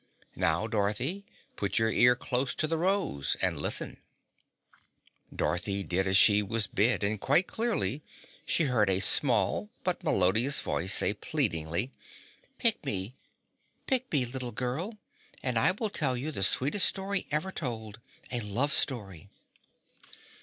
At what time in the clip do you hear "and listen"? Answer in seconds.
3.39-3.97